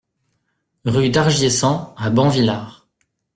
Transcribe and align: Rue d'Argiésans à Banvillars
Rue 0.83 1.11
d'Argiésans 1.11 1.93
à 1.95 2.09
Banvillars 2.09 2.87